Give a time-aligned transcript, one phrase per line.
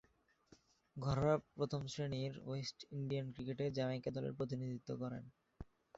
[0.97, 5.23] ঘরোয়া প্রথম-শ্রেণীর West Indian ক্রিকেটে জ্যামাইকা দলের প্রতিনিধিত্ব করেন।